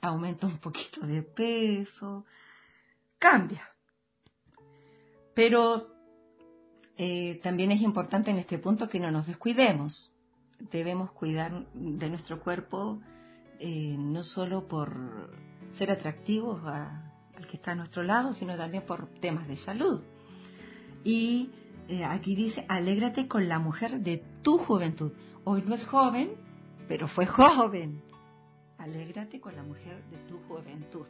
aumenta 0.00 0.46
un 0.46 0.58
poquito 0.58 1.04
de 1.06 1.22
peso, 1.22 2.24
cambia. 3.18 3.66
Pero 5.34 5.88
eh, 6.96 7.40
también 7.42 7.72
es 7.72 7.80
importante 7.80 8.30
en 8.30 8.38
este 8.38 8.58
punto 8.58 8.88
que 8.88 9.00
no 9.00 9.10
nos 9.10 9.26
descuidemos. 9.26 10.14
Debemos 10.70 11.10
cuidar 11.12 11.66
de 11.72 12.08
nuestro 12.08 12.40
cuerpo 12.40 13.00
no 13.62 14.22
solo 14.22 14.66
por 14.68 15.30
ser 15.70 15.90
atractivos 15.90 16.64
al 16.64 17.46
que 17.46 17.56
está 17.56 17.72
a 17.72 17.74
nuestro 17.74 18.02
lado, 18.02 18.32
sino 18.32 18.56
también 18.56 18.84
por 18.84 19.06
temas 19.20 19.48
de 19.48 19.56
salud. 19.56 20.02
Y 21.04 21.50
aquí 22.06 22.34
dice, 22.36 22.64
alégrate 22.68 23.28
con 23.28 23.48
la 23.48 23.58
mujer 23.58 24.00
de 24.00 24.22
tu 24.42 24.58
juventud. 24.58 25.12
Hoy 25.44 25.62
no 25.66 25.74
es 25.74 25.86
joven, 25.86 26.30
pero 26.88 27.08
fue 27.08 27.26
joven 27.26 28.02
alégrate 28.80 29.40
con 29.40 29.54
la 29.54 29.62
mujer 29.62 30.02
de 30.10 30.16
tu 30.26 30.38
juventud. 30.48 31.06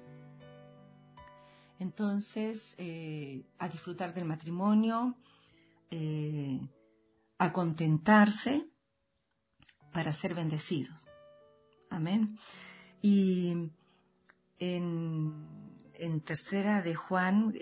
Entonces, 1.79 2.75
eh, 2.79 3.45
a 3.59 3.69
disfrutar 3.69 4.13
del 4.13 4.25
matrimonio, 4.25 5.17
eh, 5.91 6.61
a 7.39 7.53
contentarse 7.53 8.67
para 9.93 10.13
ser 10.13 10.35
bendecidos. 10.35 11.09
Amén. 11.89 12.39
Y 13.01 13.71
en, 14.59 16.21
tercera 16.25 16.83
de 16.83 16.95
Juan, 16.95 17.55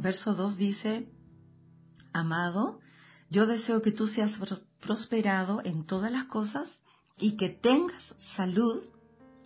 verso 0.00 0.34
2 0.34 0.56
dice, 0.56 1.08
Amado, 2.12 2.80
yo 3.30 3.46
deseo 3.46 3.82
que 3.82 3.92
tú 3.92 4.08
seas 4.08 4.40
prosperado 4.80 5.60
en 5.64 5.84
todas 5.84 6.10
las 6.10 6.24
cosas 6.24 6.82
y 7.18 7.36
que 7.36 7.48
tengas 7.48 8.16
salud, 8.18 8.82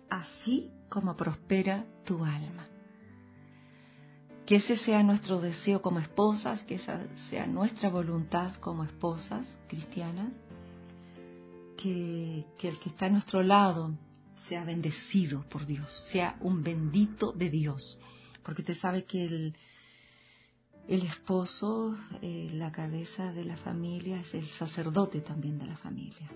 así 0.09 0.71
como 0.89 1.15
prospera 1.15 1.85
tu 2.03 2.23
alma. 2.23 2.67
Que 4.45 4.55
ese 4.55 4.75
sea 4.75 5.03
nuestro 5.03 5.41
deseo 5.41 5.81
como 5.81 5.99
esposas, 5.99 6.63
que 6.63 6.75
esa 6.75 7.15
sea 7.15 7.47
nuestra 7.47 7.89
voluntad 7.89 8.53
como 8.55 8.83
esposas 8.83 9.59
cristianas, 9.67 10.41
que, 11.77 12.45
el 12.61 12.79
que 12.79 12.89
está 12.89 13.07
a 13.07 13.09
nuestro 13.09 13.43
lado 13.43 13.97
sea 14.35 14.63
bendecido 14.63 15.47
por 15.49 15.65
Dios, 15.65 15.91
sea 15.91 16.37
un 16.41 16.63
bendito 16.63 17.31
de 17.31 17.49
Dios, 17.49 17.99
porque 18.43 18.61
usted 18.61 18.75
sabe 18.75 19.05
que 19.05 19.25
el, 19.25 19.57
el 20.87 21.01
esposo, 21.01 21.97
eh, 22.21 22.49
la 22.53 22.71
cabeza 22.71 23.33
de 23.33 23.45
la 23.45 23.57
familia, 23.57 24.19
es 24.19 24.35
el 24.35 24.45
sacerdote 24.45 25.21
también 25.21 25.57
de 25.57 25.65
la 25.65 25.75
familia. 25.75 26.29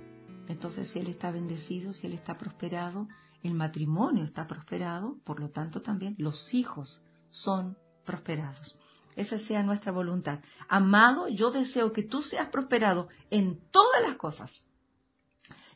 Entonces, 0.48 0.88
si 0.88 1.00
él 1.00 1.08
está 1.08 1.30
bendecido, 1.30 1.94
si 1.94 2.08
él 2.08 2.14
está 2.14 2.38
prosperado, 2.38 3.08
el 3.44 3.54
matrimonio 3.54 4.24
está 4.24 4.48
prosperado, 4.48 5.16
por 5.24 5.40
lo 5.40 5.50
tanto 5.50 5.82
también 5.82 6.16
los 6.18 6.54
hijos 6.56 7.06
son 7.30 7.78
prosperados. 8.06 8.80
Esa 9.16 9.38
sea 9.38 9.62
nuestra 9.62 9.92
voluntad. 9.92 10.40
Amado, 10.68 11.28
yo 11.28 11.52
deseo 11.52 11.94
que 11.94 12.04
tú 12.04 12.22
seas 12.24 12.50
prosperado 12.50 13.10
en 13.30 13.60
todas 13.70 14.02
las 14.02 14.18
cosas 14.18 14.72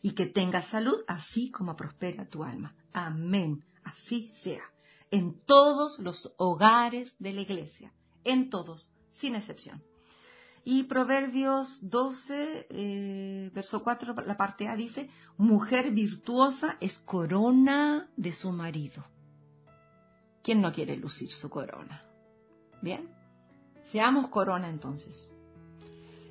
y 0.01 0.11
que 0.11 0.25
tengas 0.25 0.67
salud 0.67 1.03
así 1.07 1.51
como 1.51 1.75
prospera 1.75 2.27
tu 2.27 2.43
alma. 2.43 2.75
Amén. 2.91 3.63
Así 3.83 4.27
sea. 4.27 4.63
En 5.11 5.39
todos 5.39 5.99
los 5.99 6.33
hogares 6.37 7.15
de 7.19 7.33
la 7.33 7.41
iglesia. 7.41 7.93
En 8.23 8.49
todos, 8.49 8.89
sin 9.11 9.35
excepción. 9.35 9.83
Y 10.65 10.83
Proverbios 10.83 11.89
12, 11.89 12.67
eh, 12.69 13.51
verso 13.53 13.83
4, 13.83 14.15
la 14.25 14.37
parte 14.37 14.69
A 14.69 14.77
dice, 14.77 15.09
mujer 15.37 15.91
virtuosa 15.91 16.77
es 16.79 16.99
corona 16.99 18.09
de 18.15 18.31
su 18.31 18.51
marido. 18.53 19.03
¿Quién 20.41 20.61
no 20.61 20.71
quiere 20.71 20.95
lucir 20.95 21.31
su 21.31 21.49
corona? 21.49 22.05
Bien, 22.81 23.09
seamos 23.83 24.29
corona 24.29 24.69
entonces. 24.69 25.35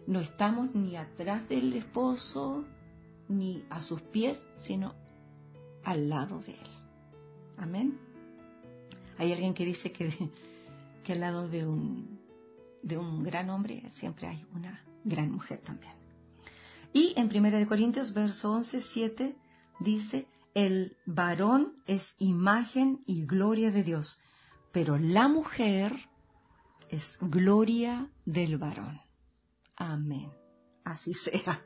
No 0.06 0.20
estamos 0.20 0.74
ni 0.74 0.96
atrás 0.96 1.46
del 1.48 1.74
esposo, 1.74 2.64
ni 3.28 3.64
a 3.70 3.82
sus 3.82 4.00
pies, 4.00 4.48
sino 4.54 4.94
al 5.84 6.08
lado 6.08 6.40
de 6.40 6.52
él. 6.52 6.70
Amén. 7.58 7.98
Hay 9.18 9.32
alguien 9.32 9.54
que 9.54 9.64
dice 9.64 9.92
que, 9.92 10.10
que 11.02 11.14
al 11.14 11.20
lado 11.20 11.48
de 11.48 11.66
un, 11.66 12.20
de 12.82 12.98
un 12.98 13.22
gran 13.22 13.50
hombre 13.50 13.82
siempre 13.90 14.26
hay 14.26 14.46
una 14.54 14.84
gran 15.04 15.30
mujer 15.30 15.60
también. 15.60 15.92
Y 16.92 17.14
en 17.16 17.34
1 17.34 17.66
Corintios, 17.68 18.12
verso 18.12 18.52
11, 18.52 18.80
7, 18.80 19.36
dice, 19.80 20.26
el 20.54 20.96
varón 21.06 21.82
es 21.86 22.14
imagen 22.18 23.02
y 23.06 23.24
gloria 23.24 23.70
de 23.70 23.82
Dios, 23.82 24.20
pero 24.72 24.98
la 24.98 25.28
mujer 25.28 26.08
es 26.90 27.18
gloria 27.20 28.10
del 28.26 28.58
varón. 28.58 29.00
Amén. 29.76 30.30
Así 30.84 31.14
sea. 31.26 31.62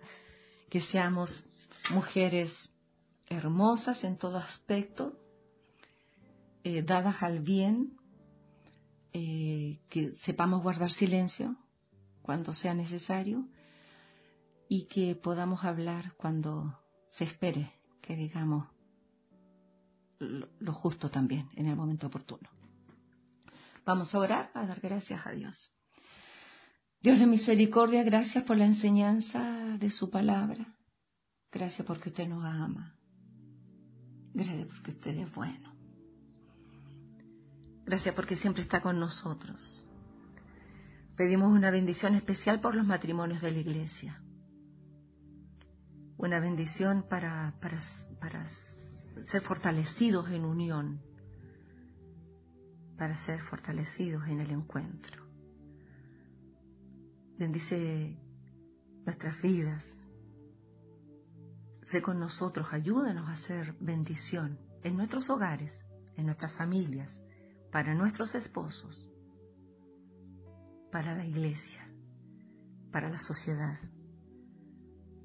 Que 0.70 0.80
seamos 0.80 1.48
mujeres 1.92 2.70
hermosas 3.26 4.04
en 4.04 4.16
todo 4.16 4.38
aspecto, 4.38 5.18
eh, 6.64 6.82
dadas 6.82 7.22
al 7.22 7.40
bien, 7.40 7.96
eh, 9.18 9.80
que 9.88 10.12
sepamos 10.12 10.62
guardar 10.62 10.90
silencio 10.90 11.56
cuando 12.20 12.52
sea 12.52 12.74
necesario 12.74 13.48
y 14.68 14.88
que 14.88 15.14
podamos 15.14 15.64
hablar 15.64 16.12
cuando 16.18 16.78
se 17.08 17.24
espere 17.24 17.72
que 18.02 18.14
digamos 18.14 18.68
lo, 20.18 20.74
justo 20.74 21.10
también 21.10 21.48
en 21.56 21.64
el 21.64 21.76
momento 21.76 22.08
oportuno. 22.08 22.50
Vamos 23.86 24.14
a 24.14 24.18
orar, 24.18 24.50
a 24.52 24.66
dar 24.66 24.80
gracias 24.80 25.26
a 25.26 25.30
Dios. 25.30 25.74
Dios 27.00 27.18
de 27.18 27.26
misericordia, 27.26 28.02
gracias 28.02 28.44
por 28.44 28.58
la 28.58 28.66
enseñanza 28.66 29.78
de 29.78 29.88
su 29.88 30.10
palabra. 30.10 30.76
Gracias 31.50 31.86
porque 31.86 32.10
usted 32.10 32.28
nos 32.28 32.44
ama. 32.44 32.98
Gracias 34.34 34.66
porque 34.66 34.90
usted 34.90 35.16
es 35.16 35.34
bueno. 35.34 35.75
Gracias 37.86 38.16
porque 38.16 38.34
siempre 38.34 38.62
está 38.64 38.82
con 38.82 38.98
nosotros. 38.98 39.86
Pedimos 41.16 41.52
una 41.52 41.70
bendición 41.70 42.16
especial 42.16 42.60
por 42.60 42.74
los 42.74 42.84
matrimonios 42.84 43.40
de 43.40 43.52
la 43.52 43.58
iglesia. 43.58 44.20
Una 46.16 46.40
bendición 46.40 47.06
para, 47.08 47.54
ser 49.22 49.40
fortalecidos 49.40 50.30
en 50.30 50.44
unión, 50.44 51.00
para 52.98 53.16
ser 53.16 53.40
fortalecidos 53.40 54.26
en 54.26 54.40
el 54.40 54.50
encuentro. 54.50 55.24
Bendice 57.38 58.18
nuestras 59.04 59.40
vidas. 59.42 60.08
Sé 61.84 62.02
con 62.02 62.18
nosotros, 62.18 62.72
ayúdanos 62.72 63.28
a 63.28 63.34
hacer 63.34 63.76
bendición 63.78 64.58
en 64.82 64.96
nuestros 64.96 65.30
hogares, 65.30 65.86
en 66.16 66.26
nuestras 66.26 66.52
familias, 66.52 67.25
para 67.70 67.94
nuestros 67.94 68.34
esposos, 68.34 69.10
para 70.90 71.14
la 71.14 71.24
iglesia, 71.24 71.84
para 72.90 73.08
la 73.10 73.18
sociedad. 73.18 73.78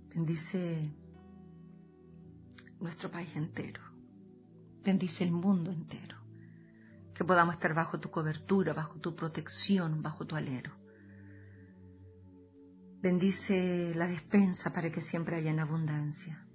Bendice 0.09 0.93
nuestro 2.79 3.09
país 3.09 3.35
entero. 3.35 3.81
Bendice 4.83 5.23
el 5.23 5.31
mundo 5.31 5.71
entero. 5.71 6.17
Que 7.13 7.23
podamos 7.23 7.55
estar 7.55 7.73
bajo 7.73 7.99
tu 7.99 8.09
cobertura, 8.09 8.73
bajo 8.73 8.99
tu 8.99 9.15
protección, 9.15 10.01
bajo 10.01 10.25
tu 10.25 10.35
alero. 10.35 10.71
Bendice 13.01 13.93
la 13.95 14.07
despensa 14.07 14.73
para 14.73 14.91
que 14.91 15.01
siempre 15.01 15.37
haya 15.37 15.51
en 15.51 15.59
abundancia. 15.59 16.47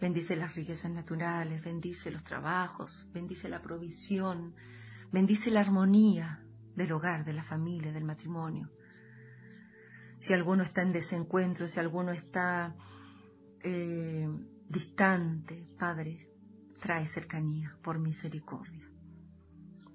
Bendice 0.00 0.36
las 0.36 0.54
riquezas 0.54 0.90
naturales, 0.90 1.64
bendice 1.64 2.10
los 2.10 2.22
trabajos, 2.22 3.08
bendice 3.12 3.48
la 3.48 3.62
provisión, 3.62 4.54
bendice 5.10 5.50
la 5.50 5.60
armonía 5.60 6.44
del 6.74 6.92
hogar, 6.92 7.24
de 7.24 7.32
la 7.32 7.42
familia, 7.42 7.92
del 7.92 8.04
matrimonio. 8.04 8.70
Si 10.18 10.34
alguno 10.34 10.62
está 10.62 10.82
en 10.82 10.92
desencuentro, 10.92 11.66
si 11.66 11.80
alguno 11.80 12.12
está 12.12 12.76
eh, 13.62 14.28
distante, 14.68 15.68
Padre, 15.78 16.30
trae 16.80 17.06
cercanía 17.06 17.78
por 17.82 17.98
misericordia. 17.98 18.86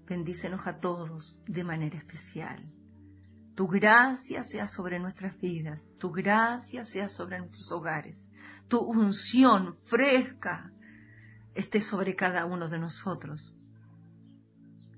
Bendícenos 0.08 0.66
a 0.66 0.80
todos 0.80 1.44
de 1.46 1.64
manera 1.64 1.98
especial. 1.98 2.74
Tu 3.56 3.68
gracia 3.68 4.44
sea 4.44 4.68
sobre 4.68 5.00
nuestras 5.00 5.40
vidas, 5.40 5.90
tu 6.00 6.12
gracia 6.12 6.86
sea 6.86 7.10
sobre 7.10 7.40
nuestros 7.40 7.72
hogares, 7.72 8.32
tu 8.68 8.80
unción 8.80 9.76
fresca 9.76 10.72
esté 11.54 11.82
sobre 11.82 12.16
cada 12.16 12.46
uno 12.46 12.70
de 12.70 12.80
nosotros, 12.80 13.56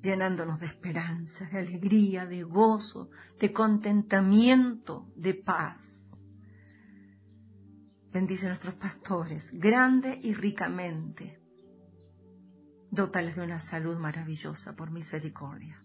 llenándonos 0.01 0.59
de 0.59 0.67
esperanza, 0.67 1.45
de 1.45 1.57
alegría, 1.57 2.25
de 2.27 2.43
gozo, 2.43 3.09
de 3.39 3.51
contentamiento, 3.51 5.11
de 5.15 5.33
paz. 5.33 6.23
Bendice 8.11 8.45
a 8.45 8.49
nuestros 8.49 8.75
pastores, 8.75 9.51
grande 9.53 10.19
y 10.21 10.35
ricamente. 10.35 11.39
Dótales 12.91 13.35
de 13.35 13.41
una 13.41 13.59
salud 13.59 13.97
maravillosa 13.97 14.75
por 14.75 14.91
misericordia. 14.91 15.82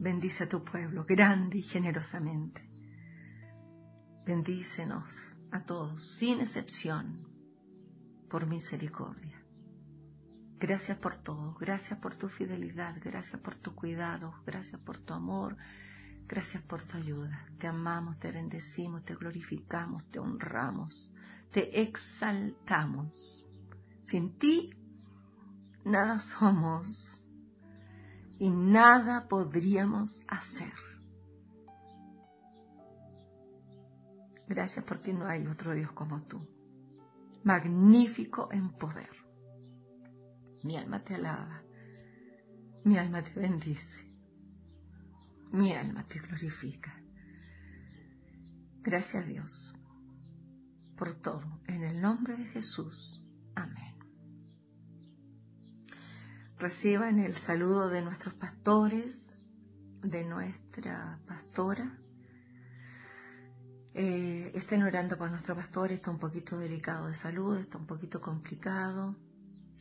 Bendice 0.00 0.44
a 0.44 0.48
tu 0.48 0.64
pueblo 0.64 1.04
grande 1.04 1.58
y 1.58 1.62
generosamente. 1.62 2.62
Bendícenos 4.24 5.36
a 5.50 5.64
todos, 5.64 6.04
sin 6.04 6.40
excepción, 6.40 7.26
por 8.30 8.46
misericordia. 8.46 9.44
Gracias 10.60 10.98
por 10.98 11.16
todo, 11.16 11.54
gracias 11.54 11.98
por 11.98 12.14
tu 12.14 12.28
fidelidad, 12.28 12.94
gracias 13.02 13.40
por 13.40 13.56
tu 13.56 13.74
cuidado, 13.74 14.34
gracias 14.46 14.80
por 14.80 14.98
tu 14.98 15.14
amor, 15.14 15.56
gracias 16.28 16.62
por 16.62 16.82
tu 16.82 16.96
ayuda. 16.96 17.48
Te 17.58 17.66
amamos, 17.66 18.18
te 18.18 18.30
bendecimos, 18.30 19.04
te 19.04 19.16
glorificamos, 19.16 20.08
te 20.10 20.20
honramos, 20.20 21.12
te 21.50 21.80
exaltamos. 21.80 23.48
Sin 24.04 24.38
ti, 24.38 24.70
nada 25.84 26.20
somos 26.20 27.27
y 28.38 28.50
nada 28.50 29.28
podríamos 29.28 30.22
hacer. 30.28 30.72
Gracias 34.48 34.84
porque 34.84 35.12
no 35.12 35.26
hay 35.26 35.46
otro 35.46 35.74
Dios 35.74 35.92
como 35.92 36.22
tú. 36.22 36.38
Magnífico 37.44 38.48
en 38.50 38.70
poder. 38.70 39.10
Mi 40.64 40.76
alma 40.76 41.04
te 41.04 41.14
alaba. 41.14 41.62
Mi 42.84 42.96
alma 42.96 43.22
te 43.22 43.38
bendice. 43.38 44.04
Mi 45.52 45.72
alma 45.74 46.06
te 46.06 46.20
glorifica. 46.20 46.92
Gracias 48.82 49.24
a 49.24 49.26
Dios 49.26 49.74
por 50.96 51.14
todo. 51.14 51.60
En 51.66 51.84
el 51.84 52.00
nombre 52.00 52.36
de 52.36 52.44
Jesús. 52.44 53.26
Amén. 53.54 53.97
Reciban 56.58 57.20
el 57.20 57.36
saludo 57.36 57.88
de 57.88 58.02
nuestros 58.02 58.34
pastores, 58.34 59.38
de 60.02 60.24
nuestra 60.24 61.20
pastora. 61.24 61.96
Eh, 63.94 64.50
estén 64.54 64.82
orando 64.82 65.16
por 65.16 65.30
nuestro 65.30 65.54
pastor, 65.54 65.92
está 65.92 66.10
un 66.10 66.18
poquito 66.18 66.58
delicado 66.58 67.06
de 67.06 67.14
salud, 67.14 67.56
está 67.56 67.78
un 67.78 67.86
poquito 67.86 68.20
complicado. 68.20 69.14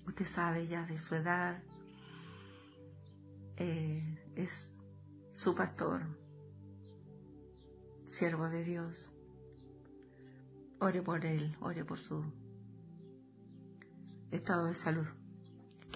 Usted 0.05 0.27
sabe 0.27 0.67
ya 0.67 0.85
de 0.85 0.99
su 0.99 1.15
edad. 1.15 1.63
Eh, 3.55 4.31
es 4.35 4.75
su 5.33 5.55
pastor, 5.55 6.03
siervo 8.05 8.49
de 8.49 8.63
Dios. 8.63 9.13
Ore 10.79 11.01
por 11.01 11.25
él, 11.25 11.57
ore 11.59 11.83
por 11.83 11.97
su 11.97 12.23
estado 14.29 14.67
de 14.67 14.75
salud. 14.75 15.07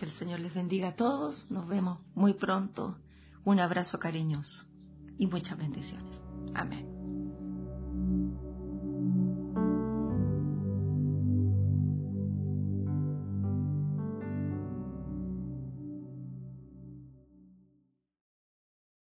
Que 0.01 0.05
el 0.05 0.11
Señor 0.11 0.39
les 0.39 0.55
bendiga 0.55 0.87
a 0.87 0.95
todos. 0.95 1.51
Nos 1.51 1.67
vemos 1.67 1.99
muy 2.15 2.33
pronto. 2.33 2.97
Un 3.45 3.59
abrazo 3.59 3.99
cariñoso 3.99 4.65
y 5.19 5.27
muchas 5.27 5.59
bendiciones. 5.59 6.27
Amén. 6.55 7.20